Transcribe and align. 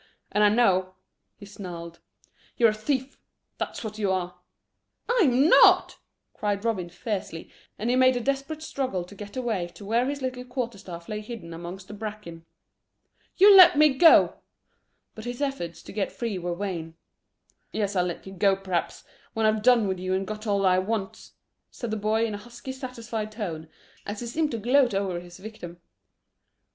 And 0.31 0.43
I 0.43 0.49
know," 0.49 0.95
he 1.37 1.45
snarled, 1.45 1.99
"you're 2.57 2.71
a 2.71 2.73
thief; 2.73 3.19
that's 3.59 3.83
what 3.83 3.99
you 3.99 4.11
are." 4.11 4.39
"I'm 5.07 5.47
not," 5.47 5.99
cried 6.33 6.65
Robin 6.65 6.89
fiercely, 6.89 7.51
and 7.77 7.87
he 7.91 7.95
made 7.95 8.15
a 8.15 8.19
desperate 8.19 8.63
struggle 8.63 9.03
to 9.03 9.13
get 9.13 9.37
away 9.37 9.67
to 9.75 9.85
where 9.85 10.07
his 10.09 10.23
little 10.23 10.43
quarter 10.43 10.79
staff 10.79 11.07
lay 11.07 11.19
half 11.19 11.27
hidden 11.27 11.53
amongst 11.53 11.87
the 11.87 11.93
bracken. 11.93 12.47
"You 13.37 13.55
let 13.55 13.77
me 13.77 13.89
go." 13.93 14.37
But 15.13 15.25
his 15.25 15.39
efforts 15.39 15.83
to 15.83 15.93
get 15.93 16.11
free 16.11 16.39
were 16.39 16.55
vain. 16.55 16.95
"Yes, 17.71 17.95
I'll 17.95 18.05
let 18.05 18.25
you 18.25 18.33
go, 18.33 18.55
p'raps, 18.55 19.03
when 19.35 19.45
I've 19.45 19.61
done 19.61 19.87
with 19.87 19.99
you 19.99 20.15
and 20.15 20.25
got 20.25 20.47
all 20.47 20.65
I 20.65 20.79
wants," 20.79 21.33
said 21.69 21.91
the 21.91 21.95
boy, 21.95 22.25
in 22.25 22.33
a 22.33 22.37
husky, 22.39 22.71
satisfied 22.71 23.31
tone, 23.31 23.69
as 24.07 24.21
he 24.21 24.25
seemed 24.25 24.49
to 24.49 24.57
gloat 24.57 24.95
over 24.95 25.19
his 25.19 25.37
victim. 25.37 25.79